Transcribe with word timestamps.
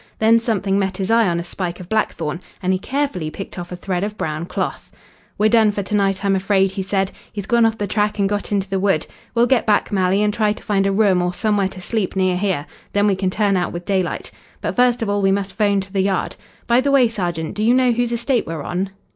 Then 0.17 0.39
something 0.39 0.79
met 0.79 0.97
his 0.97 1.11
eye 1.11 1.27
on 1.27 1.39
a 1.39 1.43
spike 1.43 1.79
of 1.79 1.87
blackthorn, 1.87 2.39
and 2.63 2.73
he 2.73 2.79
carefully 2.79 3.29
picked 3.29 3.59
off 3.59 3.71
a 3.71 3.75
thread 3.75 4.03
of 4.03 4.17
brown 4.17 4.47
cloth. 4.47 4.91
"We're 5.37 5.47
done 5.51 5.71
for 5.71 5.83
to 5.83 5.93
night, 5.93 6.25
I'm 6.25 6.35
afraid," 6.35 6.71
he 6.71 6.81
said. 6.81 7.11
"He's 7.31 7.45
gone 7.45 7.67
off 7.67 7.77
the 7.77 7.85
track 7.85 8.17
and 8.17 8.27
got 8.27 8.51
into 8.51 8.67
the 8.67 8.79
wood. 8.79 9.05
We'll 9.35 9.45
get 9.45 9.67
back, 9.67 9.91
Malley, 9.91 10.23
and 10.23 10.33
try 10.33 10.53
to 10.53 10.63
find 10.63 10.87
a 10.87 10.91
room 10.91 11.21
or 11.21 11.35
somewhere 11.35 11.67
to 11.67 11.81
sleep 11.81 12.15
near 12.15 12.35
here. 12.35 12.65
Then 12.93 13.05
we 13.05 13.15
can 13.15 13.29
turn 13.29 13.55
out 13.55 13.71
with 13.73 13.85
daylight. 13.85 14.31
But 14.59 14.75
first 14.75 15.03
of 15.03 15.09
all 15.11 15.21
we 15.21 15.31
must 15.31 15.53
'phone 15.55 15.81
to 15.81 15.93
the 15.93 16.01
Yard. 16.01 16.35
By 16.65 16.81
the 16.81 16.89
way, 16.89 17.07
sergeant, 17.07 17.53
do 17.53 17.61
you 17.61 17.75
know 17.75 17.91
whose 17.91 18.11
estate 18.11 18.47
we're 18.47 18.63
on?" 18.63 18.89